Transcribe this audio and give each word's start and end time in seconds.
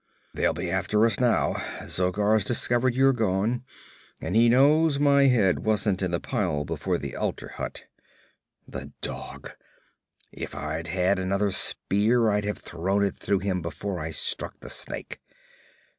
'They'll 0.33 0.51
be 0.53 0.71
after 0.71 1.05
us 1.05 1.19
now. 1.19 1.53
Zogar's 1.85 2.43
discovered 2.43 2.95
you're 2.95 3.13
gone, 3.13 3.63
and 4.19 4.35
he 4.35 4.49
knows 4.49 4.97
my 4.99 5.25
head 5.25 5.59
wasn't 5.59 6.01
in 6.01 6.09
the 6.09 6.19
pile 6.19 6.65
before 6.65 6.97
the 6.97 7.15
altar 7.15 7.49
hut. 7.49 7.83
The 8.67 8.93
dog! 9.01 9.51
If 10.31 10.55
I'd 10.55 10.87
had 10.87 11.19
another 11.19 11.51
spear 11.51 12.31
I'd 12.31 12.45
have 12.45 12.57
thrown 12.57 13.05
it 13.05 13.15
through 13.19 13.41
him 13.45 13.61
before 13.61 13.99
I 13.99 14.09
struck 14.09 14.59
the 14.59 14.71
snake. 14.71 15.19